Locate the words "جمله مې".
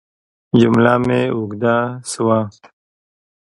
0.59-1.21